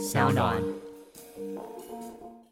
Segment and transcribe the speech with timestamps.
[0.00, 0.56] 小暖。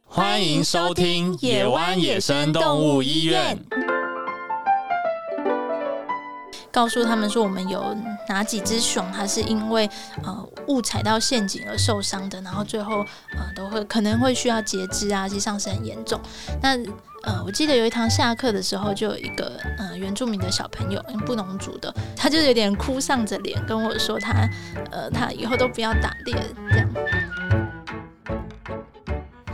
[0.04, 3.58] 欢迎收听野湾野生动物医院。
[6.70, 7.96] 告诉他们说，我们有
[8.28, 9.88] 哪几只熊，它是因为
[10.22, 12.98] 呃误踩到陷阱而受伤的，然后最后
[13.32, 16.20] 呃都会可能会需要截肢啊，实际上是很严重。
[16.62, 16.76] 那
[17.24, 24.48] 呃，我记得有一堂下课的时候，就有一个呃原住民的小朋友，布农族的，他就有点哭丧着脸跟我说，他
[24.92, 26.36] 呃他以后都不要打猎
[26.70, 26.88] 这样。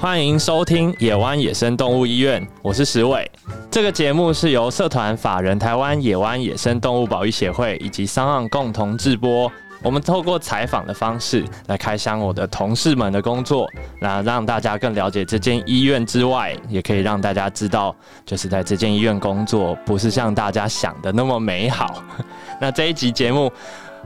[0.04, 3.26] 欢迎收听野湾野生动物医院，我是石伟。
[3.70, 9.50] 这个节目是由社团法人台湾野湾野生动物保育协会以及商岸共同制播。
[9.82, 13.66] 我们透过采访的方式来开箱我的同事们的工作，
[13.98, 17.96] 那让大家更了解这间医院之外，也可以让大家知道，
[18.26, 22.04] 就是在这间医院工作不是像大家想的那么美好。
[22.60, 23.50] 那这一集节目。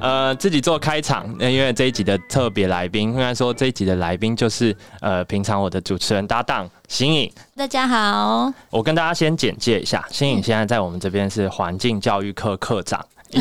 [0.01, 7.33] 呃，自己做开场，因为这一集的特别来宾，应该说这一集的来宾就是呃，平常我的主持人搭档新颖。
[7.57, 13.41] 大家好，我跟大家先简介一下，新颖现在在我们这边是环境教育课科长，一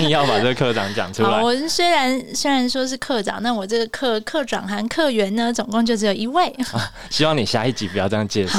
[0.00, 1.40] 定要把这个科长讲出来。
[1.44, 6.50] 我虽然虽然说是科长，那我这个科科长含科员呢，总共就只有一位。
[7.10, 8.58] 希望你下一集不要这样介绍，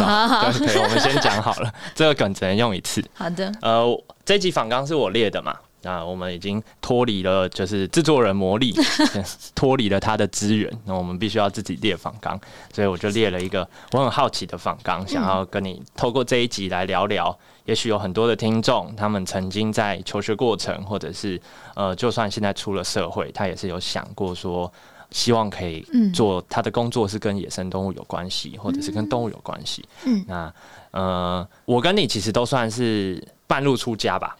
[0.51, 3.03] 可以，我们先讲好了，这个梗只能用一次。
[3.15, 5.55] 好的，呃，这集访纲是我列的嘛。
[5.81, 8.73] 那我们已经脱离了，就是制作人魔力，
[9.55, 10.71] 脱离了他的资源。
[10.85, 12.39] 那我们必须要自己列访纲，
[12.73, 17.37] 所以我就列了一个我很好奇的访纲，想要跟你透过这一集来聊聊。
[17.65, 21.39] 也许有很多的听众，他们曾经在求学过程，或者是
[21.75, 24.71] 呃，就算现在出了社会，他也是有想过说，
[25.11, 29.87] 希望可以做他的工作是跟野生动物有关系，或者是跟动物有关系。
[30.03, 30.53] 嗯，那
[30.91, 34.35] 呃，我跟你其实都算是半路出家吧。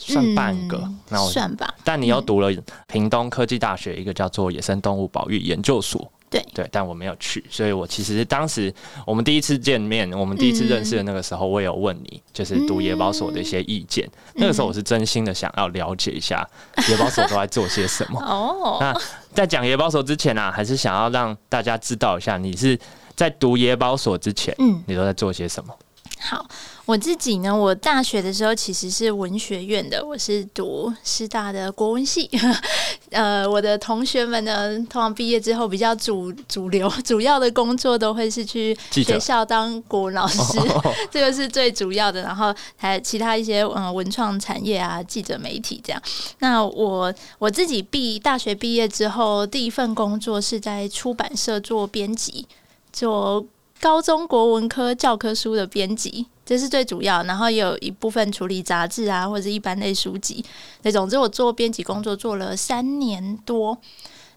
[0.00, 1.72] 算半个，那我算吧。
[1.84, 2.50] 但你又读了
[2.86, 8.72] 屏东科技大学一个叫做野生动物保育研究所，对对，但我没有去，所以我其实当时
[9.06, 14.08] 我们第一次见面，我们第一次认识的那个时候，我有问你，就是读野保所的一些意见。
[14.34, 16.48] 那个时候我是真心的想要了解一下
[16.88, 18.18] 野保所都在做些什么。
[18.24, 18.98] 哦，那
[19.34, 22.78] 在讲野保所之前呢，还是想要让大家知道一下，你是
[23.14, 25.74] 在读野保所之前，嗯，你都在做些什么？
[26.20, 26.46] 好。
[26.86, 32.28] 我自己呢，我大学的时候其实是文学院的，我是读师大的国文系。
[33.10, 40.58] 呃，我的同学们呢，通常毕业之后比较主主流主要的工作都会是去学校当国文老师，
[41.12, 42.22] 这个是最主要的。
[42.22, 46.02] 然后还有其他一些嗯文创产业啊，记者媒体这样。
[46.40, 52.46] 那我我自己毕大学毕业之后，第一份工作是在出版社做编辑，
[52.92, 53.44] 做
[53.80, 56.26] 高中国文科教科书的编辑。
[56.44, 60.44] 这是最主要，然后也有一部分处理杂志啊，或者一般类书籍
[60.82, 63.78] 那总之，我做编辑工作做了三年多。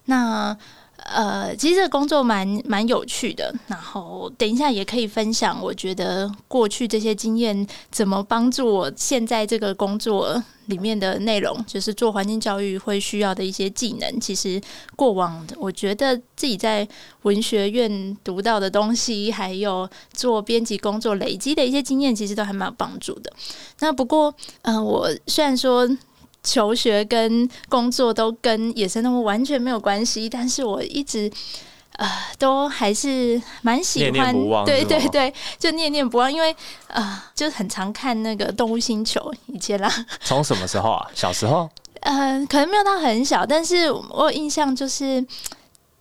[0.04, 0.56] 那
[1.04, 3.54] 呃，其实这个工作蛮蛮有趣的。
[3.66, 14.18] 然后等一下也可以分享，我觉得过去这些经验怎么帮助我现在这个工作里面的内容，就是做环境教育会需要的一些技能。
[14.18, 14.60] 其实
[14.96, 16.88] 过往我觉得自己在
[17.22, 23.30] 文学院读到的东西，还有做编辑工作累积的一些经验，其实都还蛮有帮助的。
[23.80, 25.86] 那不过，嗯，我虽然说。
[26.44, 31.30] 求学跟工作都跟野生动物完全没有关系，但是我一直
[31.96, 32.06] 呃
[32.38, 34.32] 都还是蛮喜欢，
[34.66, 36.54] 对对对，就念念不忘，因为
[36.88, 39.90] 呃就很常看那个动物星球以前啦。
[40.20, 41.08] 从什么时候啊？
[41.14, 41.68] 小时候？
[42.02, 45.24] 呃，可能没有到很小，但是我有印象就是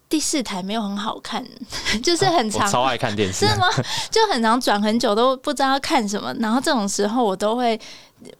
[0.09, 1.41] 第四台没有很好看，
[2.03, 3.69] 就是很长，超爱看电视，是吗？
[4.11, 7.79] 就很长，转很久都不知道要看什么，然后这种时候我都会。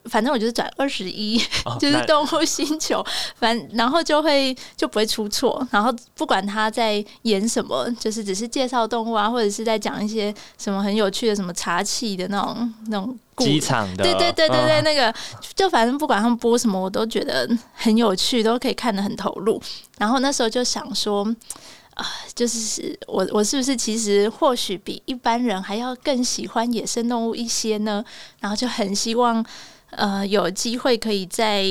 [0.05, 1.37] 反正我就是转二十一，
[1.79, 3.05] 就是动物星球，
[3.35, 15.13] 反然后就会就不会出错，然后不管他在演什么，就是只是介绍动物啊，或者是在讲一些什么很有趣的什么茶器的那种那种机场的，对对对对对，那个
[15.55, 19.61] 就反正不管他们播什么，我都觉得很有趣，都可以看得很投入。
[19.97, 21.23] 然后那时候就想说，
[21.95, 22.05] 啊，
[22.35, 28.03] 就是我我是不是其实或许比一般人还要更喜欢野生动物一些呢？
[28.39, 29.43] 然后就很希望。
[29.97, 31.63] 呃，有机会可以再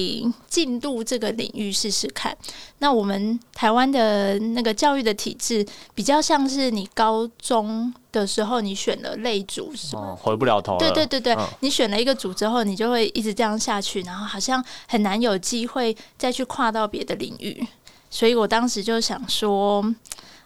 [0.49, 2.37] 进入这个领域试试看。
[2.79, 10.17] 那我们台湾的那个教育的体制，比较像是你高中的时候你选了类组，是吗？
[10.21, 10.79] 回不了头。
[10.79, 17.67] 对对对对，你选了一个组之后，你就会一直这样下去，然后好像很难有机会再去跨到别的领域。
[18.11, 19.83] 所以我当时就想说。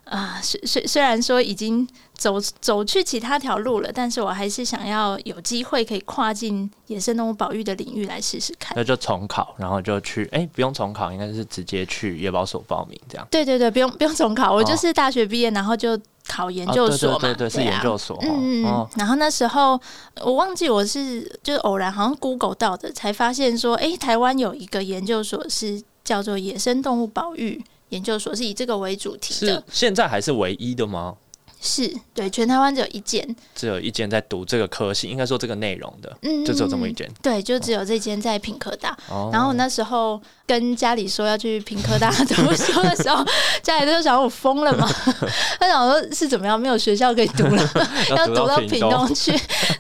[0.06, 8.72] 啊，虽虽虽然说已经走走去其他条路了，但是我还是想要有机会可以跨进野生动物保育的领域来试试看。
[8.76, 13.26] 那就重考，然后就去，哎、不用重考，应该是直接去野保所报名这样。
[13.32, 15.98] 对对对，不用不用重考，我就是大学毕业，然后就
[16.28, 17.16] 考研究所嘛。
[17.16, 18.16] 哦、对对对对，是啊研究所。
[18.22, 19.80] 嗯嗯哦，然后那时候
[20.22, 27.60] 我忘记我是就是偶然好像 Google 到的，才发现说，哎，台湾有一个研究所是叫做野生动物保育
[27.90, 29.64] 研究所，是以这个为主题是的。
[29.70, 31.16] 现在还是唯一的吗？
[31.58, 37.10] 是对，全台湾只有一间，只有一间在读这个科系，应该说这个内容的，嗯，就只有这么一间。
[37.22, 38.96] 对，就只有这间在品科大。
[39.08, 43.24] 哦，然后我那时候跟家里说要去品科大读书的时候，
[43.62, 44.86] 家里都想我疯了嘛。
[45.58, 47.70] 他想说是怎么样，没有学校可以读了，
[48.14, 48.90] 要读读到屏屏东。
[48.90, 49.32] 东去。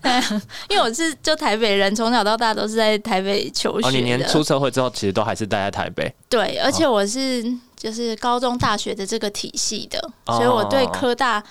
[0.02, 4.26] 对， 因为我是就台北人，从小到大都是在台北求学哦，你连的。
[4.26, 6.12] 出社会之后，其实都还是待在台北。
[6.28, 7.44] 对，而且我是
[7.76, 11.42] 就是高中、大学的这个体系的，哦所以我对科大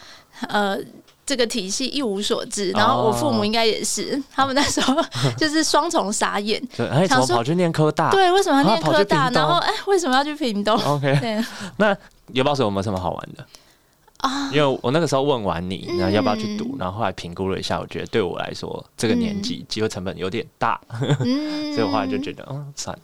[0.49, 0.77] 呃。
[1.27, 4.95] 这个体系一无所知，然后我父母应该也是，他们那时候
[5.35, 6.63] 就是双重傻眼。
[6.77, 8.11] 对，哎，怎么跑去念科大？
[8.11, 9.27] 对，为什么要念科大？
[9.31, 11.17] 然后哎，为什么要去屏东？，OK。
[11.19, 11.43] 对
[11.77, 11.97] 那
[12.31, 13.43] 野保所有没有什么好玩的？
[14.17, 20.79] 啊，因为我那个时候问完你，嗯然后要不要去读，然后后来评估了一下，我觉得对我来说这个年纪机会成本有点大，
[21.21, 23.01] 嗯所以我后来就觉得，嗯，算了。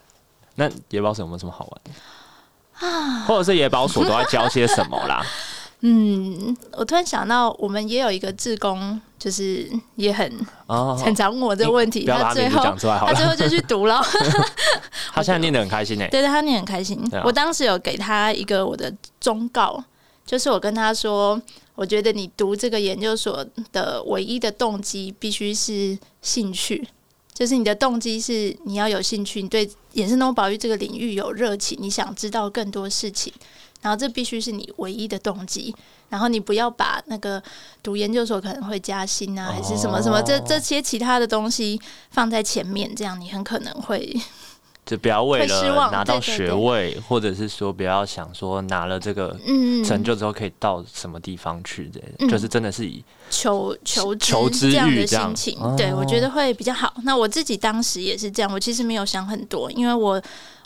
[0.53, 1.89] 那野保所有没有什么好玩的？
[2.81, 5.25] 啊，或者是野保所都在教些什么啦？
[5.83, 10.31] 嗯，我突然想到，我们也有一个志工，就是也很
[10.67, 12.63] 哦，很常问我这个问题，他最后。
[12.63, 13.99] 他最后就去读了，
[15.11, 16.07] 他现在念得很开心诶。
[16.09, 17.23] 对对，他念很开心啊。
[17.25, 19.83] 我当时有给他一个我的忠告，
[20.23, 21.41] 就是我跟他说，
[21.73, 26.87] 我觉得你读这个研究所的唯一的动机必须是兴趣。
[27.33, 33.33] 就是你的动机是你要有兴趣，你对野生动物保育这个领域有热情，你想知道更多事情，
[33.81, 35.73] 然后这必须是你唯一的动机。
[36.09, 37.41] 然后你不要把那个
[37.81, 41.79] 读研究所可能会加薪啊，还是什么什么这哦这些其他的东西
[42.09, 44.13] 放在前面，这样你很可能会
[44.91, 52.27] 就不要为了拿到学位，或者是说不要想说拿了这个嗯成就之后可以到什么地方去的，嗯。
[52.27, 55.73] 就是真的是以求求求知这样的心情，哦。
[55.77, 56.93] 对我觉得会比较好。
[57.03, 60.21] 那我自己当时也是这样，我其实没有想很多，因为我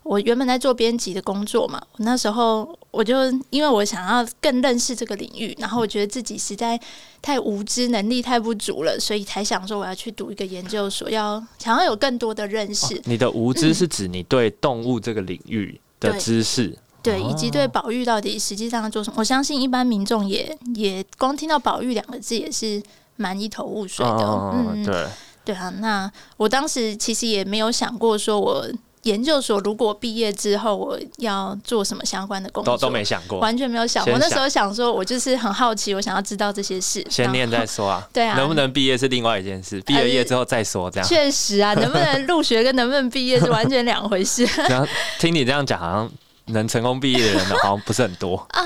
[0.05, 3.15] 我原本在做编辑的工作嘛，我那时候我就
[3.49, 6.79] 因为我想要更认识这个领域，然后我觉得自己实在
[7.23, 13.01] 太无知，能力太不足了，所以才想说我要去读一个研究所，要想要有更多的认识。
[13.05, 22.79] 你的无知是指你对动物这个领域的知识，对，哦以及对保育到底实际上要做什么，我相信一般民众也也光听到保育两个字也是
[23.15, 24.23] 蛮一头雾水的。
[24.23, 25.07] 嗯，嗯，对，
[25.45, 28.67] 对啊，那我当时其实也没有想过，说我
[29.05, 34.03] 研究所如果毕业之后我要做什么相关的工作，都都没想过，完全没有想。
[34.03, 37.05] 先我那时候想说，我就是很好奇，我想要知道这些事。
[37.09, 38.05] 先念再说啊。
[38.13, 41.07] 对啊能不能毕业是另外一件事，毕了业之后再说这样。
[41.07, 44.87] 确实啊， 能不能入学跟能不能毕业是完全两回事然后
[45.19, 46.11] 听你这样讲，好像
[46.45, 48.35] 能成功毕业的人好像不是很多。
[48.49, 48.61] 啊。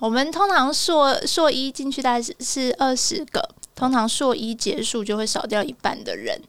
[0.00, 3.42] 我们通常硕硕一进去大概是是二十个，
[3.74, 6.40] 通常硕一结束就会少掉一半的人。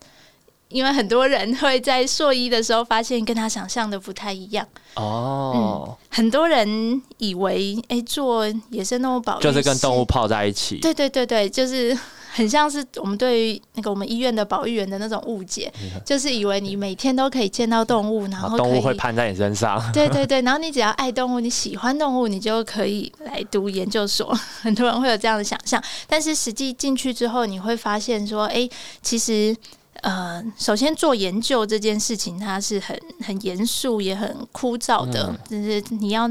[0.69, 10.77] 因为很多人会在硕一的时候发现跟他想象的不太一样，哦，很多人以为哎、诶做野生动物保育就是跟动物泡在一起。
[10.77, 11.97] 对对对对，就是
[12.31, 15.73] 很像是我们对于那个我们医院的保育员的那种误解，
[16.05, 19.81] 就是以为你每天都可以见到动物，然然后动物会攀在你身上。
[19.91, 24.31] 对对对，然后你只要爱动物，你喜欢动物，你就可以来读研究所。
[24.61, 28.69] 很多人会有这样的想象，但是实际进去之后，你会发现说，哎、
[29.01, 29.57] 其实。
[30.01, 36.29] 呃，首先做研究这件事情，它是很很严肃，也很枯燥的，就是你要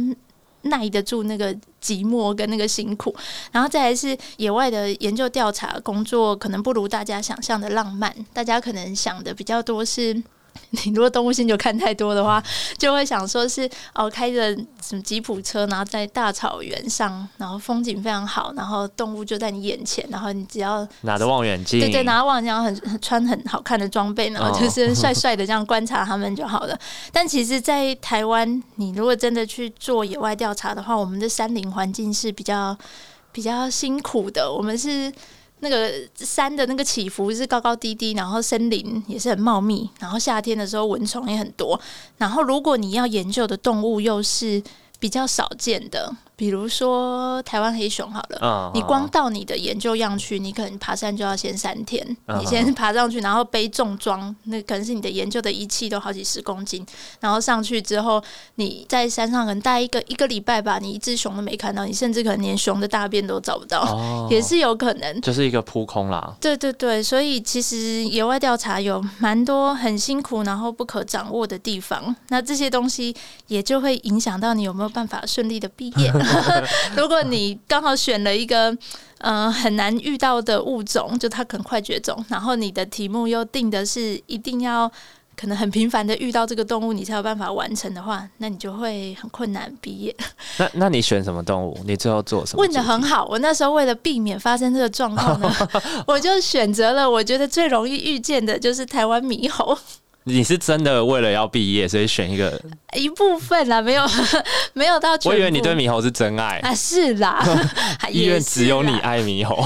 [0.63, 3.15] 耐得住那个寂寞跟那个辛苦，
[3.53, 8.15] 然后再来是野外的研究调查工作，可能不如大家想象的浪漫。
[8.33, 10.21] 大家可能想的比较多是，
[10.71, 12.43] 你如果动物星球看太多的话，
[12.77, 26.79] 就会想说是哦，开着什么吉普车，然后在大草原上，然后风景非常好，然后动物就在你眼前，然后你只要拿着望远镜，对对，拿着望然后很很穿很好看的装备，然后就是 帅帅的这样观察他们就好了。
[27.12, 32.77] 但其实，在台湾，你如果真的去做野外调查的话，我们的山林环境是比较
[33.33, 34.50] 比较辛苦的。
[34.53, 35.12] 我们是
[35.61, 41.79] 那个山的那个起伏是高高低低，然后森林也是很茂密，然后夏天的时候蚊虫也很多。
[42.17, 44.62] 然后，如果你要研究的动物又是
[44.99, 56.87] 比较少见的，比如说台湾黑熊好了，嗯你光到你的研究样区，你可能爬山就要先三天，嗯你先爬上去，然后背重装，那可能是你的研究的仪器都好几十公斤，
[57.18, 58.23] 然后上去之后，
[58.54, 65.21] 你在山上可能待一个一个礼拜吧，你一只熊都没看到，你甚至可能连熊的大便都找不到，哦 也是有可能。
[65.21, 66.37] 就是一个扑空啦。
[66.40, 72.14] 对对对，所以其实野外调查有蛮多很辛苦，然后不可掌握的地方。
[72.28, 73.12] 那这些东西
[73.49, 76.12] 也就会影响到你有没有办法顺利的毕业。
[76.97, 78.76] 如果你刚好选了一个
[79.18, 84.90] 呃很难遇到的物种，就它可能快绝种，然后你的题目又定的是一定要。
[85.40, 90.12] 可能很频繁的遇到这个动物，你才有办法完成的话，那你就会很困难毕业。
[90.56, 91.78] 那那你选什么动物？
[91.87, 92.61] 你最后做什么？
[92.61, 93.00] 问的很。
[93.00, 95.49] 好，我那时候为了避免发生这个状况呢，
[96.08, 99.78] 我就选择了我觉得最容易遇见的就是台湾猕猴
[100.28, 102.61] 你是真的为了要毕业，所以选一个？
[102.94, 104.04] 一部分啦，没有
[104.75, 105.11] 没有到。
[105.25, 106.58] 我以为你对猕猴是真爱。
[106.58, 107.44] 啊 是啦，
[108.11, 109.56] 医院只有你爱猕猴。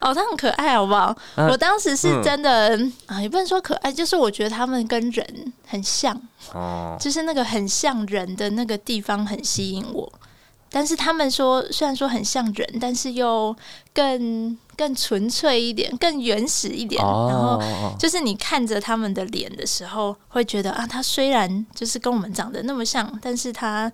[0.00, 1.16] 哦，他很可爱，好不好？
[1.36, 6.18] 嗯我当时是真的啊，也不能说可爱，就是我觉得他们跟人很像，
[6.52, 10.12] 哦，就是那个很像人的那个地方很吸引我。
[10.76, 13.56] 但是他们说，虽然说很像人，但是又
[13.94, 17.02] 更更纯粹一点，更原始一点。
[17.02, 23.90] 然后哦，就是你看着他们的脸的时候，会觉得啊，他虽然就是跟我们长得那么像，但是他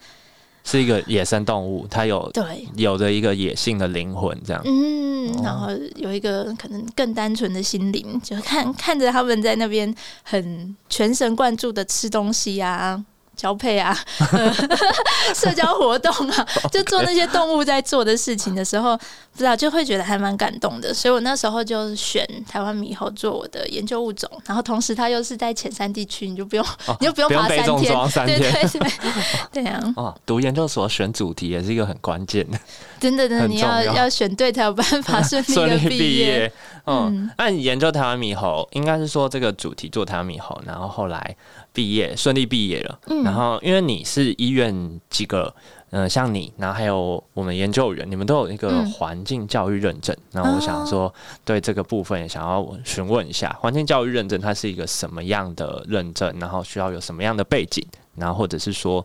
[0.64, 4.60] 是一个野生动物，它有对，有着一个野性的灵魂，这样。
[4.64, 13.04] 嗯，然后有一个可能更单纯的心灵，就看看着他们在那边很全神贯注的吃东西啊。
[13.36, 13.96] 交配啊，
[14.32, 14.52] 呃
[15.34, 20.92] 社交活动啊， 就做那些动物在做的事情的时候，不知道就会觉得还蛮感动的。
[20.92, 28.38] 所以我那时候就选台湾猕猴做我的研究物种，然后同时它又是在浅山地区，你就不用，哦你就不用爬三天，对装三天。
[28.38, 32.58] 对对，对啊，哦，读研究所选主题也是一个很关键的，
[33.00, 36.26] 真的真的，你要要要选对才有办法顺利的毕业。
[36.26, 36.52] 业。
[36.84, 41.36] 嗯，那你研究台湾猕猴，应该是说这个主题做台湾猕猴，然后后来
[41.72, 42.98] 毕业顺利毕业了。
[43.06, 45.54] 嗯然后因为你是医院几个，
[45.90, 50.16] 呃，像你，然后还有我们研究员，你们都有一个嗯环境教育认证。
[50.32, 51.12] 那、我想说，
[51.44, 56.34] 对这个部分也想要询问一下，环境教育认证它是一个什么样的认证？
[56.38, 57.86] 然后需要有什么样的背景？
[58.16, 59.04] 然后或者是说，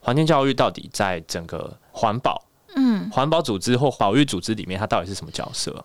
[0.00, 2.42] 环境教育到底在整个环保、
[2.74, 5.84] 嗯环保组织或保育组织里面，它到底是什么角色？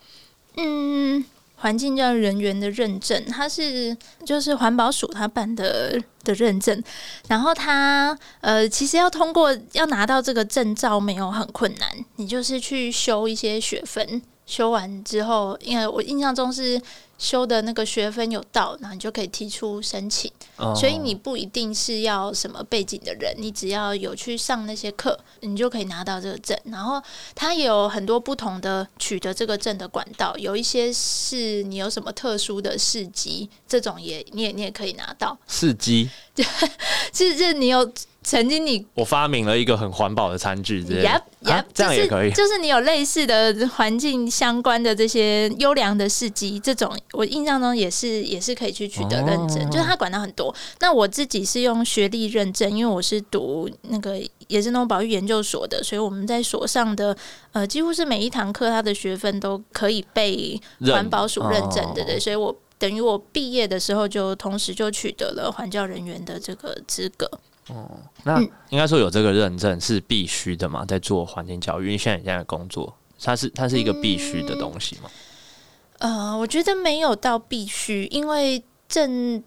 [0.58, 1.24] 嗯，
[1.62, 6.84] 环境教育人员的认证，它是就是环保署它办的的认证，
[7.28, 16.82] 然后它呃其实要通过要拿到这个证照没有很困难，你就是去修一些学分，修完之后，因为我印象中是
[17.22, 20.30] 修的那个学分有到，然后你就可以提出申请。
[20.58, 26.58] 哦所以你不一定是要什么背景的人，你只要有去上那些课，你就可以拿到这个证。
[26.66, 27.00] 然后
[27.36, 35.38] 它也有很多不同的取得这个证的管道，有一些是你有什么特殊的事迹，这种也你也你也可以拿到。
[35.46, 36.10] 司机，
[37.14, 37.92] 是是，你有
[38.24, 42.42] 曾经你我发明了一个很环保的餐具之类的 Yep, 啊 yep，这样也可以就是。
[42.42, 50.54] 就是你有类似的环境相关的这些优良的事迹，这种我印象中也是也是可以去取得认证，哦就是它管到很多。
[50.80, 57.16] 那我自己是用学历认证，因为我是读那个野生动物保育研究所的，所以我们在所上的
[57.52, 60.60] 呃几乎是每一堂课，它的学分都可以被
[60.92, 62.56] 环保署认证，哦对对，所以我。
[62.82, 67.30] 等于我毕业的时候，就同时就取得了环教人员的这个资格。
[67.68, 67.92] 哦
[68.24, 72.92] 那嗯应该说有这个认证是必须的嘛，在做环境教育，因为现在你现在的工作，
[73.22, 75.12] 它是它是一个必须的东西嘛。
[76.02, 79.42] 呃，我觉得没有到必须，因为证，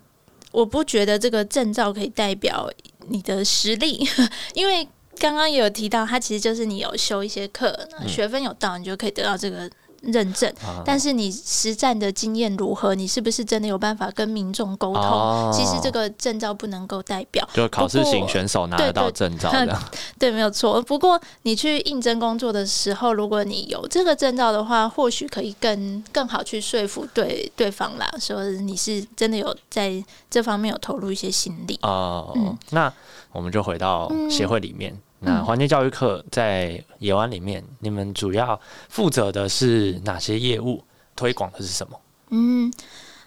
[0.53, 2.71] 我不觉得这个证照可以代表
[3.09, 4.07] 你的实力，
[4.55, 9.69] 因为刚刚也有提到，它其实就是你有修一些课，那学分有到，你就可以得到这个
[10.13, 10.51] 认证。
[10.65, 15.03] 啊但是你实战的经验如何，你是不是真的有办法跟民众沟通？
[15.03, 17.47] 哦其实这个证照不能够代表。
[17.53, 19.51] 就考试型选手拿得到证照。
[20.19, 20.83] 对，没有错。
[20.83, 31.79] 不过你去应征工作的时候，如果你有这个证照的话，或许可以更更好去说服对对方啦，说你是真的有在这方面有投入一些心力。
[31.83, 32.93] 哦、嗯那
[33.33, 34.97] 我们就回到协会里面。
[35.25, 40.85] 那嗯环境教育课在野湾里面，你们主要负责的是哪些业务？
[41.17, 42.01] 推广的是什么？
[42.31, 42.73] 嗯，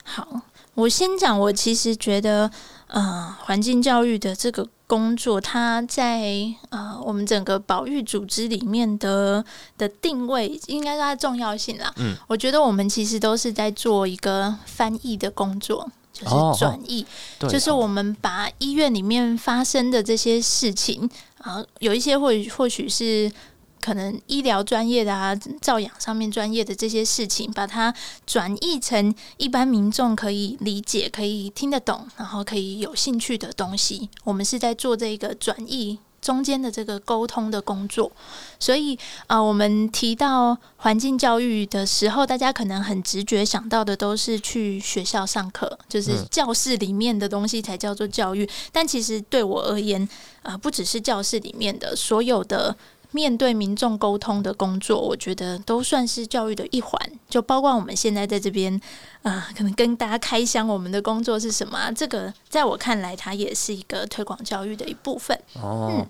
[0.04, 0.28] 好，
[0.74, 2.52] 我先讲，我其实觉得，
[2.88, 9.44] 呃，环境教育的这个工作，它在呃我们整个保育组织里面的
[9.78, 11.94] 的定位，应该是它的重要性啦。
[11.96, 15.90] 嗯，我觉得我们其实都是在做一个翻译的工作。
[16.12, 17.06] 就是哦转译，
[17.38, 21.08] 对，就是我们把医院里面发生的这些事情
[21.48, 23.32] 啊，有一些或或许是
[23.80, 27.94] 可能医疗专业的啊、照养上面专业的这些事情，把它
[28.26, 34.10] 转译成一般民众可以理解、可以听得懂，然后可以有兴趣的东西。
[34.26, 36.00] 我们是在做这个转译。
[36.28, 38.12] 中间的这个沟通的工作，
[38.60, 48.46] 所以啊，我们提到环境教育的时候，大家可能很直觉想到的都是去学校上课，就是教室里面的东西才叫做教育。
[48.74, 50.06] 但其实对我而言，
[50.44, 52.76] 啊，不只是教室里面的所有的。
[53.12, 57.00] 面对民众沟通的工作，我觉得都算是教育的一环，
[57.30, 58.80] 就包括我们现在在这边，
[59.24, 65.40] 啊，可能跟大家开箱我们的工作是什么，这个在我看来，它也是一个推广教育的一部分。
[65.54, 66.06] 哦。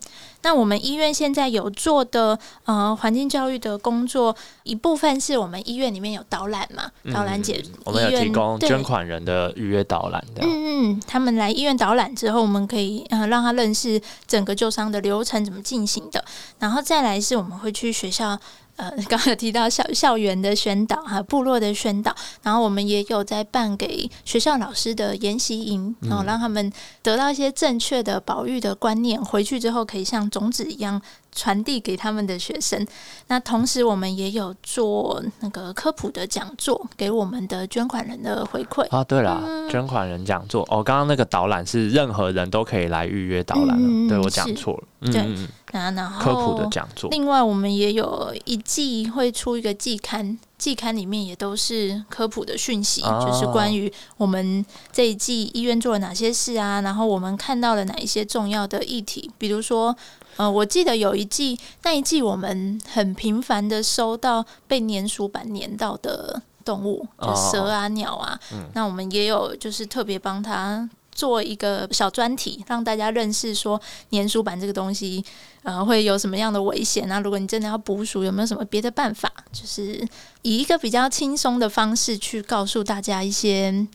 [0.48, 10.42] 那我们医院现在有做的呃环境教育的工作，一部分是我们医院里面有导览嘛，导览姐，我们有提供捐款人的预约导览的。
[10.44, 16.24] 嗯嗯，他们来医院导览之后，我们可以呃让他认识整个救伤的流程怎么进行的，
[16.60, 18.40] 然后再来是我们会去学校。
[18.78, 26.72] 呃， 刚刚有提到校校园的宣导哈，部落的宣导，然后我们也有在办给学校老师的研习营，然后让他们
[27.04, 31.02] 得到一些正确的保育的观念，回去之后可以像种子一样。
[31.38, 32.86] 传递给他们的学生。
[33.28, 38.86] 那同时，我们也有做那个科普的讲座，给我们的捐款人的回馈。
[38.90, 39.40] 啊，对了，
[39.70, 45.12] 捐款人讲座哦，刚刚那个导览是任何人都可以来预约导览，对我讲错了。
[45.12, 45.24] 对，
[45.72, 47.08] 然后科普的讲座。
[47.12, 59.96] 另外，我们也有一季会出一个季刊，季刊里面也都是科普的讯息，就是关于我们这一季医院做了哪些事啊，然后我们看到了哪一些重要的议题，比如说。
[60.38, 68.40] 呃，我记得有一季，那一季我们很频繁的收到被粘鼠板粘到的动物，就蛇啊、鸟啊。
[68.74, 75.26] 那我们也有就是特别帮他做一个小专题，让大家认识说粘鼠板这个东西，
[75.64, 77.20] 呃，会有什么样的危险啊？
[77.20, 79.32] 如果你真的要捕鼠，有没有什么别的办法？
[79.52, 80.08] 就是
[80.44, 83.88] 以一个比较轻松的方式去告诉大家一些，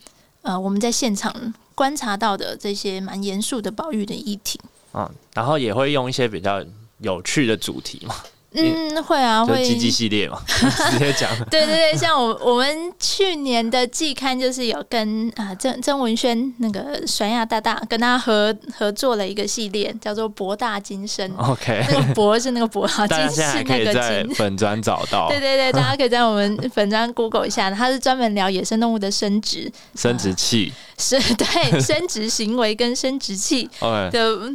[0.42, 4.58] 呃，我们在现场观察到的这些蛮严肃的保育的议题。
[4.94, 6.64] 嗯，然后也会用一些比较
[6.98, 8.14] 有趣的主题嘛。
[8.54, 10.38] 嗯，会啊，会积极系列嘛，
[10.90, 11.34] 直接讲。
[11.48, 21.32] 对对对，像我我们去年的季刊就是有跟啊曾曾文轩那个甩亚大大跟他合合作了一个系列，叫做博大精深。
[21.40, 24.34] OK，那个博是那个博啊， 精是那个精。
[24.34, 25.30] 粉砖找到。
[25.30, 33.70] 对对对，大家可以在我们粉砖 Google 一下，它是专门聊野生动物的生殖、生殖器，是对生殖行为跟生殖器
[34.10, 34.52] 的。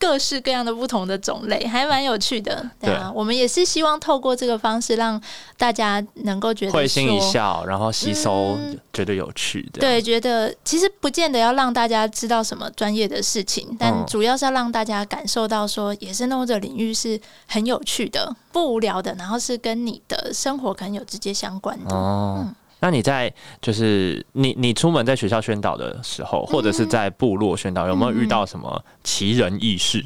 [0.00, 2.68] 各式各样的不同的种类，还蛮有趣的。
[2.80, 5.20] 对啊，我们也是希望透过这个方式，让
[5.58, 8.58] 大家能够觉得会心一笑，然后吸收，
[8.94, 9.80] 觉得有趣的。
[9.80, 21.94] 对，觉得其实不见得要让大家知道什么专业的事情，但主要是要让大家感受到说，野生动物这领域是很有趣的、不无聊的，然后是跟你的生活可能有直接相关的。
[21.94, 22.54] 嗯。
[22.80, 30.04] 那你在就是你你出门在学校宣导的时候，或者是在部落宣导，有没有遇到什么奇人异事？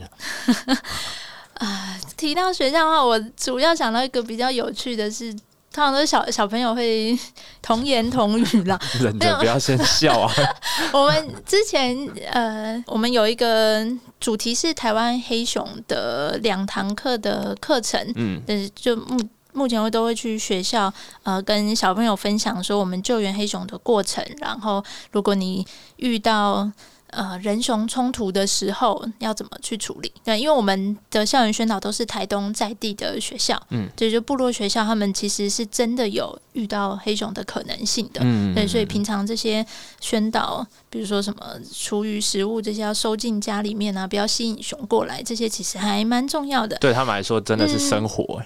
[1.55, 7.17] 啊， 提到学校的话，我主要想到一个比较有趣的是，通常都是小小朋友会
[7.63, 8.77] 童言童语啦。
[9.01, 10.33] 忍着不要先笑啊！
[10.93, 11.97] 我们之前
[12.33, 13.87] 呃，我们有一个
[14.19, 19.17] 主题是台湾黑熊的两堂课的课程，嗯，但是就目。
[19.55, 24.23] 目前会都会去学校，呃，跟小朋友分享说我们救援黑熊的过程。
[24.39, 25.65] 然后，如果你
[25.97, 26.71] 遇到
[27.09, 30.13] 呃人熊冲突的时候，要怎么去处理？
[30.25, 39.65] 对，因为我们的校园宣导都是台东在地的学校，嗯，这就部落学校，他们其实是真的有遇到黑熊的可能性的，嗯，对，所以平常这些
[40.01, 46.77] 宣导，比如说什么厨余食物这些要收进家里面啊，不要吸引熊过来，这些其实还蛮重要的。
[46.79, 48.43] 对他们来说，真的是生活。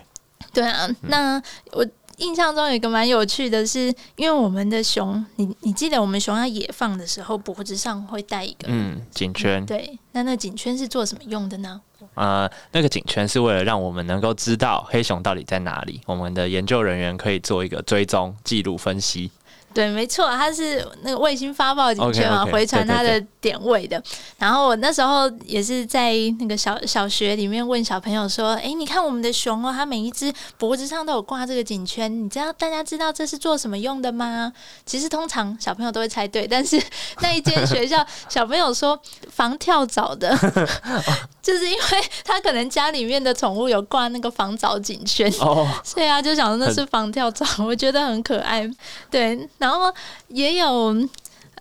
[0.58, 1.40] 对啊，那
[1.72, 11.80] 我印象中有一个蛮有趣的是，因为我们的熊，你你记得我们熊要野放的时候，脖子上会带一个嗯颈圈，对，那那颈圈是做什么用的呢？
[12.14, 19.30] 呃，那个颈圈是为了让我们能够知道黑熊到底在哪里，我们的研究人员可以做一个追踪、记录、分析。
[19.78, 24.02] 对，没错，它是那个卫星发报警圈嘛，回传它的点位的。
[24.36, 34.52] 然后我那时候也是在那个小小学里面问小朋友说：“哎，你看我们的熊哦，它每一只脖子上都有挂这个颈圈，你知道大家知道这是做什么用的吗？”
[34.84, 36.82] 其实通常小朋友都会猜对，但是
[37.20, 40.36] 那一间学校 小朋友说防跳蚤的，
[41.40, 41.82] 就是因为
[42.24, 45.30] 他可能家里面的宠物有挂那个防蚤颈圈，
[45.84, 48.68] 所以啊就想说那是防跳蚤，我觉得很可爱。
[49.08, 49.48] 对。
[49.58, 49.92] 然后
[50.28, 50.94] 也有，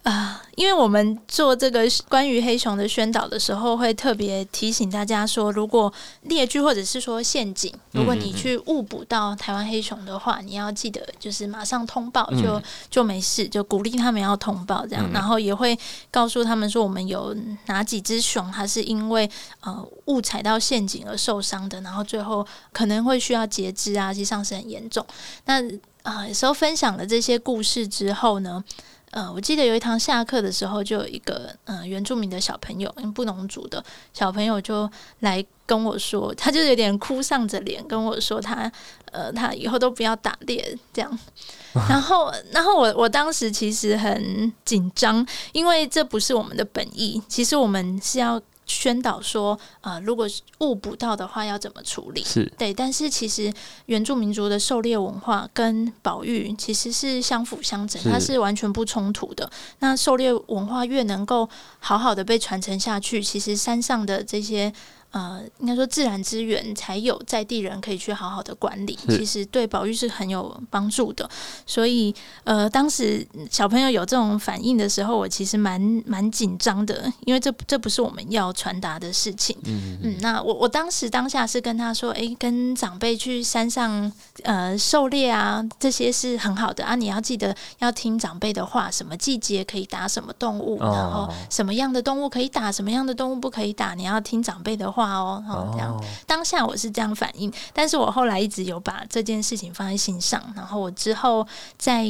[0.04, 5.92] 啊，因为我们做这个关于黑熊的宣导的时候，会特别提醒大家说，如果
[6.24, 15.78] 猎具或者是说陷阱，如果你去误捕到台湾黑熊的话，你要记得就是马上通报，就就没事，就鼓励他们要通报这样，然后也会
[16.10, 25.06] 告诉他们说，我们有哪几只熊它是因为呃误踩到陷阱而受伤的，然后最后可能会需要截肢啊，其实际上是很严重。
[25.46, 25.62] 那
[26.08, 28.64] 啊，有时候分享了这些故事之后呢？
[29.12, 34.90] 呃，我记得有一堂下课的时候，就有一个嗯原住民的小朋友，布农族的小朋友就
[35.20, 38.72] 来跟我说，他就有点哭丧着脸跟我说，他
[39.12, 41.20] 呃他以后都不要打猎这样。
[41.90, 48.42] 然后，然后我我当时其实很紧张，因为这不是我们的本意，其实我们是要。
[48.68, 50.28] 宣导说，呃，如果
[50.60, 52.24] 误捕到的话，要怎么处理？
[52.24, 53.52] 是对，但是其实
[53.88, 59.50] 原住民族的狩猎文化跟保育其实是相辅相成，它是完全不冲突的。
[59.80, 61.50] 那狩猎文化越能够
[61.80, 64.72] 好好的被传承下去，其实山上的这些。
[65.12, 71.28] 呃，应该说自然资源才有在地人可以去好好的管理，其实对保育是很有帮助的。
[71.66, 79.58] 所以，呃，当时小朋友有这种反应的时候，我其实蛮蛮紧张的，因为这这不是我们要传达的事情。
[79.64, 80.16] 嗯嗯。
[80.20, 84.12] 那我我当时当下是跟他说，哎，跟长辈去山上
[84.44, 94.92] 呃狩猎啊，这些是很好的啊，你要记得要听长辈的话，什么季节可以打什么动物，然后什么样的动物可以打，什么样的动物不可以打，你要听长辈的。
[94.98, 101.46] 话哦，这样当下我是这样反应，但是我后来一直有把这件事情放在心上，然后我之后
[101.78, 102.06] 在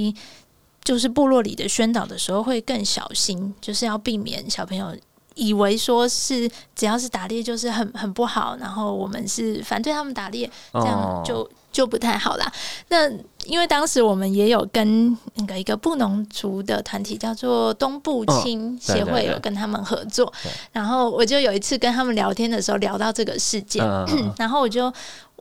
[0.84, 4.96] 就是部落里的宣导的时候会更小心，就是要避免小朋友
[5.36, 11.50] 以为说是只要是打猎就是很很不好，然后我们是反对他们打猎，这样就。
[11.78, 12.52] 就不太好啦。
[12.88, 13.08] 那
[13.46, 20.34] 因为当时我们也有跟那个一个布农族的团体叫做东部青协会有跟他们合作，
[20.72, 23.86] 然后我就有一次跟他们聊天的时候聊到这个事件，
[24.40, 24.92] 然后我就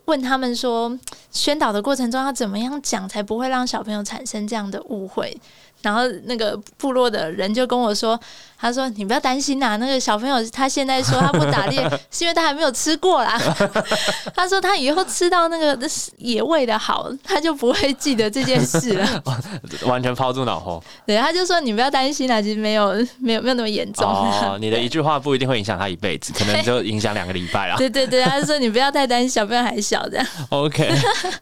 [0.05, 0.95] 问他们说，
[1.31, 5.35] 宣导的过程中要怎么样讲才不会让小朋友产生这样的误会？
[5.81, 8.19] 然后那个部落的人就跟我说
[8.59, 11.79] ：“他说你不要担心呐，那个小朋友他现在说他不打猎，
[12.11, 13.39] 是因为他还没有吃过啦。
[14.35, 15.77] 他说他以后吃到那个
[16.17, 19.23] 野味的好，他就不会记得这件事了，
[19.85, 20.83] 完全抛诸脑后。
[21.05, 24.05] 对，他就说你不要担心啦，其实没有没有没有那么严重。
[24.05, 27.77] 哦，你的一句话不一定会影响他一辈子，可能就影响两个礼拜了。
[27.77, 30.25] 对对对，他说你不要太担心，小朋友还小这样。
[30.49, 30.91] OK，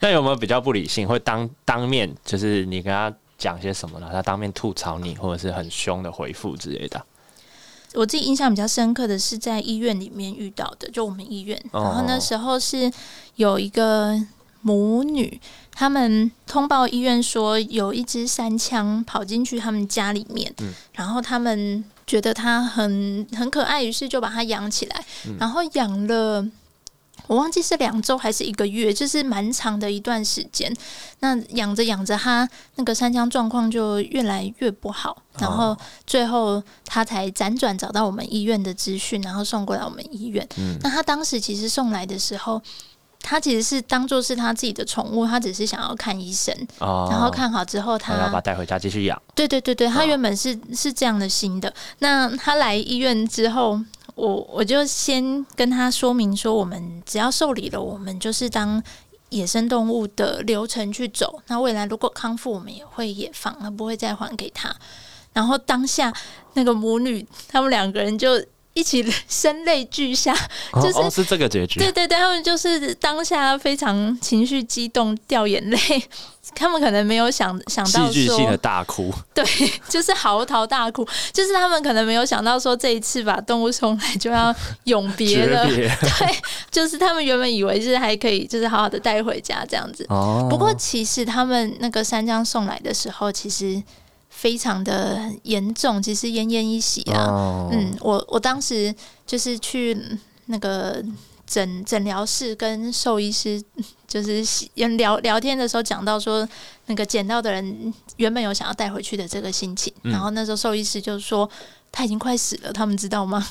[0.02, 3.12] 那有没有比较不理性，会当当面就是你跟他？
[3.38, 4.10] 讲些什么呢？
[4.12, 7.06] 他当面吐槽你，或者是很凶的回复之类的。
[7.93, 12.91] 我自己印象比较深刻的是在医院里面遇到的，就我们医院，然后那时候是
[13.36, 14.19] 有一个
[14.62, 15.39] 母女，
[15.71, 20.54] 他们通报医院说有一只三枪跑进去他们家里面，
[20.93, 25.06] 然后他们觉得它很很可爱，于是就把它养起来，
[25.39, 26.45] 然后养了。
[27.27, 30.73] 我忘记是两周还是一个月，就是蛮长的一段时间。
[31.19, 40.47] 那养着养着，他那个三枪状况就越来越不好，然后最后他才辗转找到我们医院的资讯，然后送过来我们医院。
[40.81, 42.61] 那他当时其实送来的时候，
[43.21, 49.19] 他其实是当做是他自己的宠物，他只是想要看医生，然后看好之后，他要把带回家继续养。
[49.33, 51.73] 对对对对，他原本是是这样的心的。
[51.99, 53.79] 那他来医院之后。
[54.15, 58.82] 我我就先跟他说明说，我们只要受理了，我们就是当
[59.30, 61.41] 野生动物的流程去走。
[61.47, 64.73] 那未来如果康复，我们也会也放，而不会再还给他。
[65.34, 66.13] 然后当下
[66.54, 68.41] 那个母女，他们两个人就
[68.75, 70.35] 一起 声泪俱下，
[70.73, 71.79] 就是是这个结局。
[71.79, 75.79] 对对对，他们就是当下非常情绪激动，掉眼泪。
[76.53, 79.43] 他们可能没有想想到戏剧性的大哭， 对，
[79.89, 85.89] 就是嚎啕大哭，就是他们可能没有想到说这一次把动物送来就要永别了，对，
[86.69, 90.05] 就是他们原本以为是还可以，就是好好的带回家这样子。
[90.07, 93.81] 哦，不过其实他们那个三江送来的时候，其实
[94.36, 97.69] 非常的严重，其实奄奄一息啊。
[97.71, 98.93] 嗯，我我当时
[99.26, 99.98] 就是去
[100.48, 101.04] 那个。
[101.48, 103.63] 诊诊疗室跟兽医师
[104.08, 104.43] 就是
[104.98, 106.50] 聊聊天的时候讲到说，
[106.88, 111.48] 那个捡到的人原本有想要带回去的这个心情，然后那时候兽医师就说
[111.91, 113.48] 他已经快死了，他们知道吗？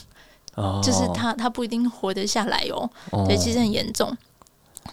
[0.56, 2.90] 哦，就是他他不一定活得下来哦，
[3.28, 4.12] 对，其实很严重。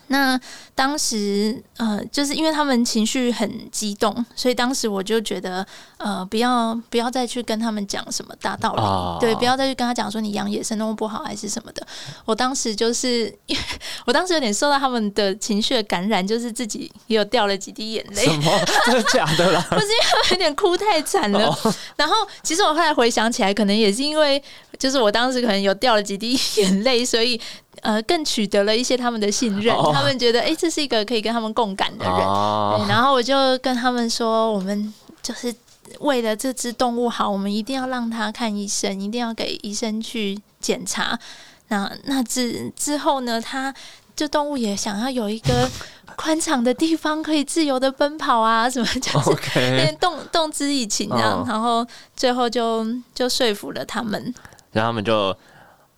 [0.08, 0.40] 那
[0.76, 5.66] 当时呃，就是因为他们情绪很激动，所以当时我就觉得
[5.98, 11.86] 呃，不要不要再去跟他们讲什么大道理，哦对，不要再去跟他讲说你养野生动物不好还是什么的。
[12.26, 13.34] 我当时就是，
[14.06, 18.52] 我当时有点受到他们的情绪的感染，就是自己也有掉了几滴眼泪什，么？
[18.86, 19.66] 真的假的啦？
[19.70, 21.58] 不是因为有点哭太惨了。
[21.96, 24.42] 然后其实我后来回想起来，可能也是因为，
[24.78, 27.40] 就是我当时可能有掉了几滴眼泪，所以
[27.82, 29.74] 呃，更取得了一些他们的信任。
[29.76, 32.88] 哦他们觉得，哎、这是一个可以跟他们共感的人。
[32.88, 35.54] 然后我就跟他们说，我们就是
[36.00, 41.18] 为了这只动物好，我们一定要让它看医生，一定要给医生去检查。
[41.70, 43.74] 那那之之后呢，它
[44.16, 45.70] 这动物也想要有一个
[46.18, 54.22] 宽敞的地方可以自由的奔跑啊， 什么就是动动之以情这样，哦然后最后就就说服了他们。
[54.72, 55.36] 然后他们就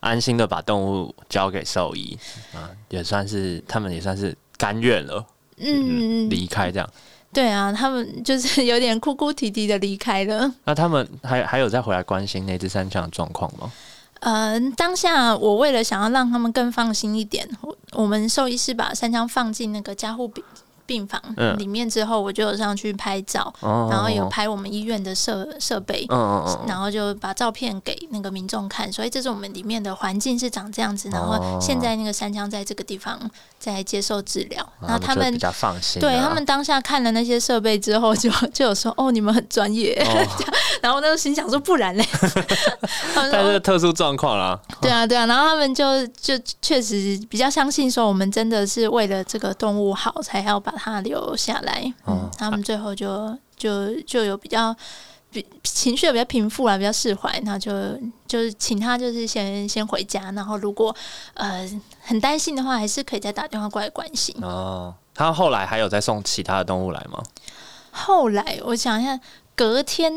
[0.04, 2.18] 安心的把动物交给兽医
[2.54, 5.26] 啊，也算是他们也算是甘愿了，
[5.58, 6.90] 嗯，离开这样。
[7.32, 10.54] 对啊，他们就是有点哭哭啼啼的离开了。
[10.66, 13.72] 那他们还还有再回来关心那只山羌的状况吗？
[14.20, 20.44] 呃，当下我为了想要让他们更放心一点，我我们兽医师把山枪放进那个加护病
[20.86, 26.06] 病房嗯里面之后，我就有上去拍照，嗯然后有拍我们医院的设设备。
[26.10, 31.10] 嗯然后就把照片给那个民众看，所以这是我们里面的环境是长这样子。
[31.10, 33.20] 然哦后现在那个三枪在这个地方
[33.60, 39.94] 在接受治疗，然后他们比较放心啊，对他们当下看了那些设备之后就， 就有说：“哦，你们很专业。
[40.08, 40.28] 哦，
[40.82, 42.06] 然后那时候心想说：“不然嘞？”
[43.32, 51.82] 但是特殊状况啦，对啊，对啊，然后他们就就确实比较相信说，我们真的是为了这个动物好，才要把它留下来。
[52.06, 54.76] 嗯哦，他们最后就就就有比较
[55.32, 57.72] 比情绪比较平复了，比较释怀，然后就
[58.28, 60.96] 就是请他就是先先回家，然后如果
[61.34, 61.68] 呃
[62.02, 64.36] 很担心的话，还是可以再打电话过来关心。
[64.42, 67.22] 哦，他后来还有再送其他的动物来吗？
[67.92, 69.20] 后来我想一下，
[69.56, 70.12] 隔天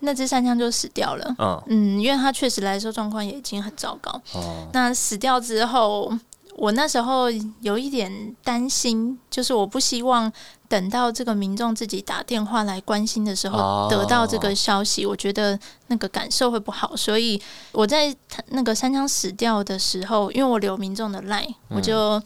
[0.00, 1.34] 那只山羌就死掉了。
[1.38, 4.10] 嗯，嗯，因为它确实来说状况也已经很糟糕。
[4.32, 6.10] 哦，那死掉之后，
[6.58, 10.30] 我那时候有一点担心，就是我不希望
[10.68, 13.86] 等到这个民众自己打电话来关心的时候哦。
[13.88, 17.40] 得到这个消息，我觉得那个感受会不好，所以
[17.70, 22.20] 我在他那个三枪死掉的时候，因为我留民众的 line，、我就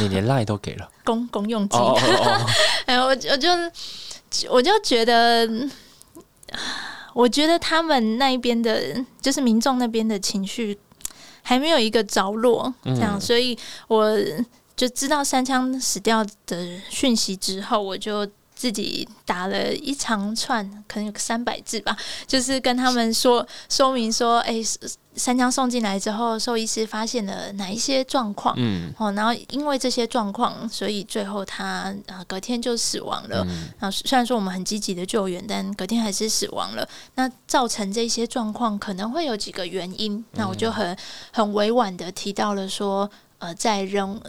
[0.00, 2.46] 你连赖都给了， 公公用机，哦哦哦，
[2.86, 3.48] 哎，我我就
[4.50, 5.48] 我就觉得。
[7.14, 10.78] 我觉得他们那一边的，就是民众那边的情绪
[11.42, 13.56] 还没有一个着落，这样，嗯所以
[13.88, 14.16] 我
[14.74, 18.26] 就知道三枪死掉的讯息之后，我就
[18.62, 21.96] 自己打了一长串，可能有个三百字吧，
[22.28, 24.62] 就是跟他们说说明说，哎、
[25.16, 28.54] 三江送进来之后，兽医师发现了哪一些状况。
[28.56, 33.44] 嗯哦，然后因为这些状况，所以最后他呃隔天就死亡了。
[33.48, 36.88] 嗯然后虽然说我们很积极的救援，但隔天还是死亡了。
[37.16, 40.96] 那造成这些状况可能会有几个原因，那我就很
[41.32, 44.20] 很委婉的提到了说，呃，在人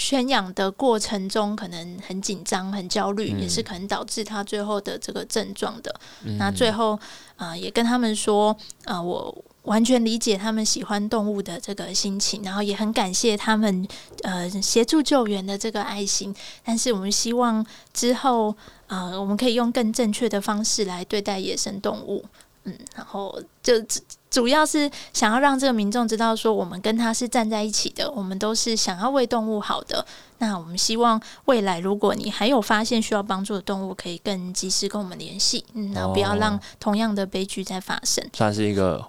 [0.00, 5.94] 圈养的过程中，可能很紧张、很焦虑，嗯也是可能导致他最后的这个症状的。
[6.24, 6.98] 嗯那最后
[7.36, 13.86] 呃也跟他们说，呃，我完全理解他们喜欢动物的这个心情，然后也很感谢他们
[14.22, 16.34] 呃协助救援的这个爱心。
[16.64, 22.24] 但是我们希望之后呃我们可以用更正确的方式来对待野生动物。
[22.64, 30.04] 嗯，然后就主主要是想要让这个民众知道，说我们跟他是站在一起的，我们都是想要为动物好的。
[30.38, 38.24] 那我们希望未来，如果你还有发现需要帮助的动物，可以更及时跟我们联系，嗯，然后不要让哦同样的悲剧再发生。
[38.32, 39.04] 算是一个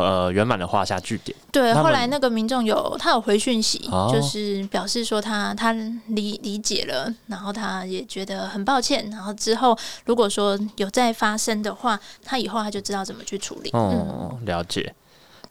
[0.00, 1.36] 呃圆满的画下句点。
[1.52, 13.70] 对，后来那个民众有他有回讯息，哦就是表示说他他理理解了，然后他也觉得很抱歉，然后之后如果说有再发生的话，他以后他就知道怎么去处理。
[13.72, 14.94] 嗯，哦，了解。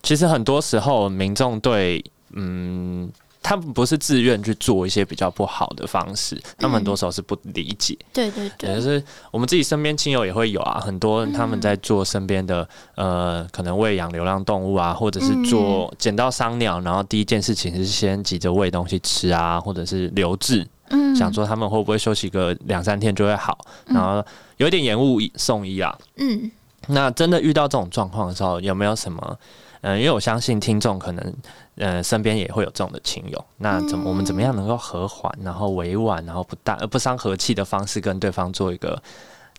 [0.02, 7.98] 其实很多时候，民众对嗯，他们不是自愿去做一些比较不好的方式，他们很多时候是不理解。
[8.14, 24.24] 对对对，就是我们自己身边亲友也会有啊，很多他们在做身边的、呃，可能喂养流浪动物啊，或者是做捡到伤鸟，然后第一件事情是先急着喂东西吃啊，或者是留置，嗯想说他们会不会休息个两三天就会好，然后
[24.58, 25.98] 有点延误送医啊。
[26.18, 26.52] 嗯
[26.88, 29.38] 那真的遇到这种状况的时候，有没有什么？
[29.82, 31.34] 嗯、因为我相信听众可能，
[31.76, 33.46] 呃，身边也会有这种的亲友。
[33.58, 39.02] 那怎么我们怎么样能够和缓，然后委婉，然后不大呃不伤和气的方式，跟对方做一个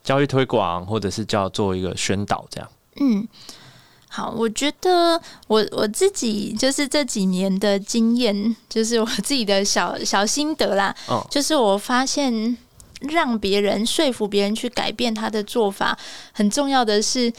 [0.04, 2.70] 教育推广，或者是叫做一个宣导，这样？
[3.00, 3.26] 嗯。
[4.12, 10.94] 好，我觉得我我自己就是这几年的经验，就是我自己的小小心得啦。
[11.06, 12.59] 哦就是我发现，
[13.02, 15.96] 让别人说服别人去改变他的做法，
[16.33, 17.33] 很重要的是。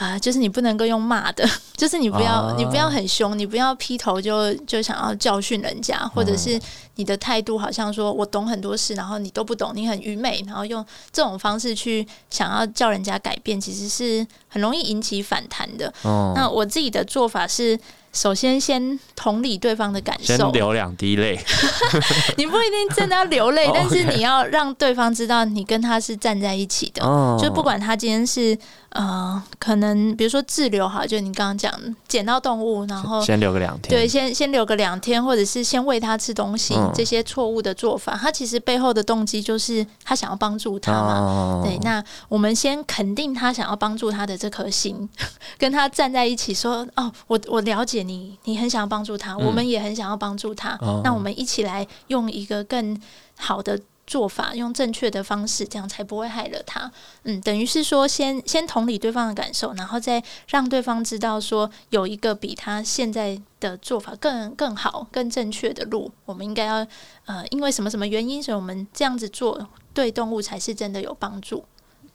[0.00, 2.54] 啊、就是你不能够用骂的， 就是你不要、哦。
[2.56, 6.58] 你不要很凶，你不要劈头就就想要教训人家，或者是
[6.94, 10.82] 你的态度好像说我懂很多事，然后你都不懂，你很愚昧，然后用
[11.12, 15.92] 这种方式去想要叫人家改变，其实是很容易引起反弹的。
[16.00, 17.78] 哦，那我自己的做法是，
[18.12, 21.38] 首先先同理对方的感先受，流两滴泪，
[22.36, 27.04] 你不一定真的要流泪， 哦但是你要让对方知道你跟他是站在一起的。
[27.04, 27.38] 哦。
[27.40, 28.56] 就不管他今天是
[28.90, 31.72] 呃，可能比如说滞留哈，就你刚刚讲
[32.08, 36.90] 捡到动物，然后先留个两天，对，先先留个两天，或者是先喂他吃东西，嗯。
[36.92, 41.18] 这些错误的做法，他其实背后的动机就是他想要帮助他嘛。
[41.20, 41.62] 哦。
[41.64, 45.08] 对，那我们先肯定他想要帮助他的这颗心，
[45.56, 50.76] 跟他站在一起说：“哦，我我了解你，你很想要帮助他，我们也很想要帮助他。
[50.80, 53.00] 哦那我们一起来用一个更
[53.36, 56.90] 好的做法，用正确的方式，这样才不会害了他。
[57.22, 66.86] 嗯，等于是说先先同理对方的感受，然后再让对方知道说有一个比他现在的做法更更好、更正确的路，我们应该要
[67.26, 71.64] 呃，因为什么什么原因，所以我们这样子做对动物才是真的有帮助。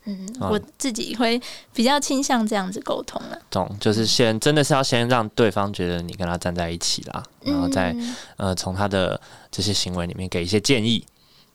[0.05, 1.41] 嗯，哦我自己会
[1.73, 3.37] 比较倾向这样子沟通了。
[3.49, 9.19] 懂，就是先真的是要先让对方觉得你跟他站在一起啦，然后再嗯、呃从他的
[9.51, 11.05] 这些行为里面给一些建议，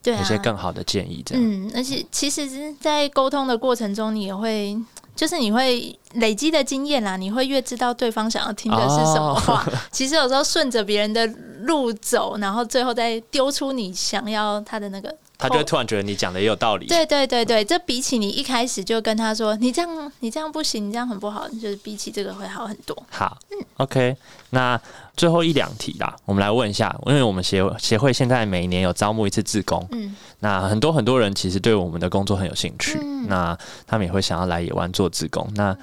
[0.03, 1.45] 对啊，一些更好的建议，这样。
[1.45, 4.77] 嗯，而且其实是在沟通的过程中，你也会。
[5.17, 9.67] 就是你会累积的经验啦，你会越知道对方想要听的是什么话。
[9.93, 11.27] 其实有时候顺着别人的
[11.65, 16.87] 路走，然后最后再丢出你想要他的那个他就会突然觉得你讲的也有道理。
[16.87, 22.97] 对对对对，这比起你一开始就跟他说你这样你这样不行，你这样很不好，就是比起这个会好很多。
[23.11, 23.39] 好
[23.79, 24.15] ，OK，
[24.51, 24.81] 那
[25.17, 35.77] 最后一两题啦，我们来问一下，因为我们协协会现在每年有招募一次志工，嗯，那很多很多人其实对我们的工作很有兴趣，嗯那他们也会想要来野湾做志工，那。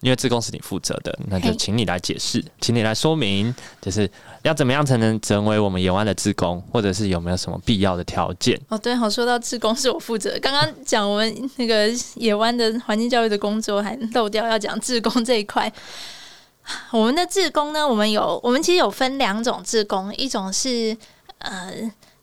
[0.00, 4.10] 因为志工是你负责的，那就请你来解释，请你来说明，就是
[4.42, 8.60] 要怎么样才能成为我们野湾的志工，或者是有没有什么必要的条件？
[8.68, 10.38] 哦，对，好，说到志工是我负责。
[10.42, 15.72] 刚刚讲我们那个野湾的环境教育的工作，还漏掉要讲志工这一块。
[16.92, 20.96] 我们的志工呢，我们有，我们其实有分两种志工，一种是
[21.38, 21.72] 呃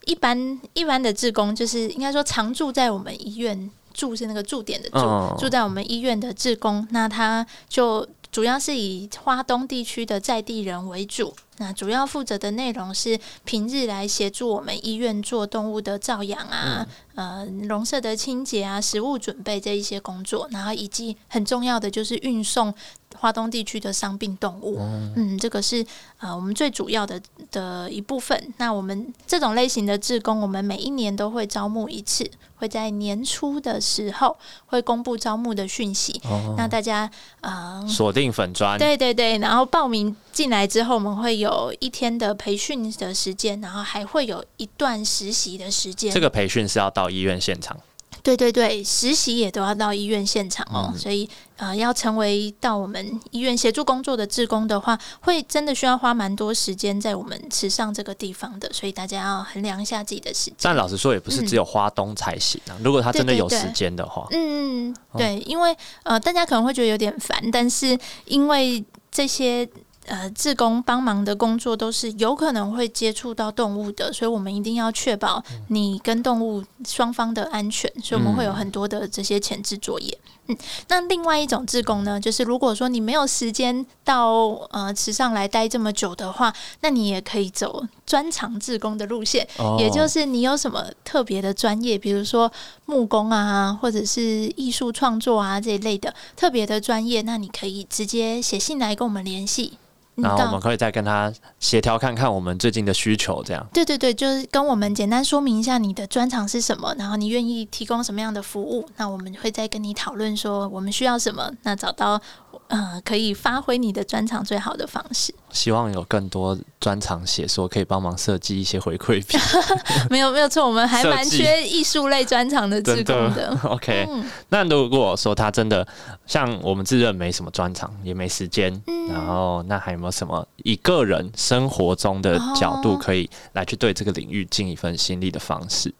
[0.05, 11.33] 一般一般的志工，就是应该说常住在我们医院住是那个驻点的住，哦住在我们医院的志工，那他就主要是以花东地区的在地人为主。
[11.57, 22.73] 那主要负责的内容是平日来协助我们医院做动物的照养啊，呃，笼舍的清洁啊，食物准备这一些工作，然后以及很重要的就是运送
[23.21, 24.79] 华东地区的伤病动物。
[25.15, 25.85] 嗯，这个是
[26.17, 28.51] 呃我们最主要的的一部分。
[28.57, 36.19] 那我们这种类型的志工，我们每一年都会招募一次，会在年初的时候会公布招募的讯息。
[36.23, 37.09] 哦那大家
[37.41, 46.11] 呃锁定粉砖，对对对，然后报名进来之后，我们会有一天的培训的时间，然后还会有一段实习的时间。
[46.11, 47.77] 这个培训是要到医院现场。
[48.23, 60.55] 对对对，实习也都要到医院现场哦，嗯所以呃，要成为到我们医院协助工作的志工的话，会真的需要花蛮多时间在我们池上这个地方的，所以大家要衡量一下自己的时间。
[60.61, 62.77] 但老实说，也不是只有花东才行啊。
[62.83, 69.67] 如果他真的有时间的话，嗯，对，因为呃，大家可能会觉得有点烦，但是因为这些
[70.07, 80.17] 呃志工帮忙的工作都是有可能会接触到动物的，所以我们一定要确保你跟动物双方的安全，所以我们会有很多的这些前置作业。
[80.47, 84.27] 嗯，那另外一种志工呢，就是如果说你没有时间到
[84.71, 92.51] 呃池上来待这么久的话，那你也可以走专长志工的路线，哦也就是你有什么特别的专业，比如说
[92.85, 94.21] 木工啊，或者是
[94.57, 99.77] 艺术创作啊这一类的特别的专业，那你可以直接写信来跟我们联系。
[100.15, 103.65] 你然后我们可以再跟他协调看看我们最近的需求，这样。
[103.73, 112.21] 对对对，就是跟我们简单说明一下你的专长是什么，然后你愿意提供什么样的服务，那我们会再跟你讨论说我们需要什么，那找到
[112.67, 115.33] 呃可以发挥你的专长最好的方式。
[115.51, 119.37] 希望有更多专长写说可以帮忙设计一些回馈品，
[120.09, 123.69] 没有没有错，我们还蛮 缺艺术类专长的志真工的的。
[123.69, 125.85] OK，、嗯那如果说他真的
[126.25, 135.93] 像我们自认没什么专长，也没时间，嗯然后那还有没有什么以个人生活中的角度哦可以来去对这个领域尽一份心力的方式？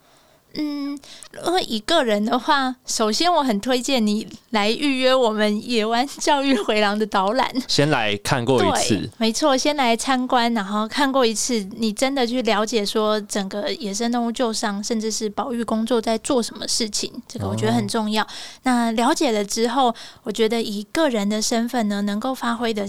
[0.55, 0.99] 嗯，
[1.31, 18.27] 如果一个人的话，首先我很推荐你来预约我们野湾教育回廊的导览，先来看过一次，没错，先来参观，然后看过一次，你真的去了解说整个野生动物救伤，甚至是保育工作在做什么事情，这个我觉得很重要。
[18.63, 22.87] 那了解了之后，我觉得以个人的身份呢，能够发挥的。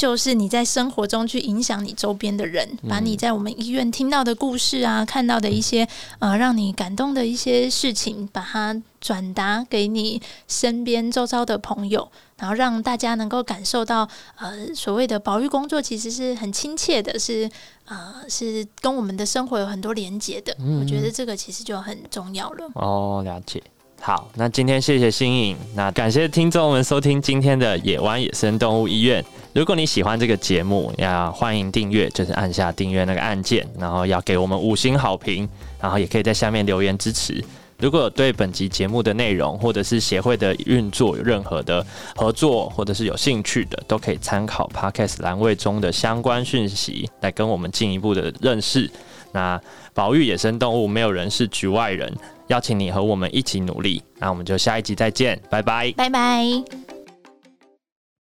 [0.00, 5.86] 就是你在生活中去影响你周边的人，把你在我们医院听到的故事啊，看到的一些
[6.20, 17.50] 呃让你感动的一些事情，把它转达给你身边周遭的朋友，然后让大家能够感受到呃所谓的保育工作其实是很亲切的，是
[17.84, 20.56] 呃是跟我们的生活有很多连接的。
[20.80, 22.70] 我觉得这个其实就很重要了。
[22.72, 23.62] 哦，了解。
[24.02, 29.22] 好，那今天谢谢新颖，那感谢听众们收听今天的野湾野生动物医院。
[29.52, 35.46] 如果你喜欢这个节目，要欢迎订阅，就是按下订阅那个按键，然后要给我们五星好评，
[35.78, 37.44] 然后也可以在下面留言支持。
[37.78, 41.84] 如果对本集节目的内容或者是协会的运作有任何的
[42.14, 48.90] 合作或者是有兴趣的，都可以参考 Podcast 栏位中的相关讯息来跟我们进一步的认识。
[49.32, 49.60] 那
[49.92, 52.10] 保育野生动物，没有人是局外人。
[52.50, 56.89] 邀请你和我们一起努力，那我们就下一集再见，拜拜，拜拜。